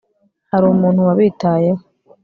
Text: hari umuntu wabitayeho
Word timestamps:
hari 0.51 0.65
umuntu 0.73 0.99
wabitayeho 1.07 1.81